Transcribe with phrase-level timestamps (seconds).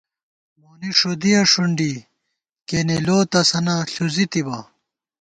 [0.59, 1.93] مونی ݭُدِیَہ ݭُنڈی
[2.67, 4.57] کېنے لو تسَنہ ݪُزِی تِبہ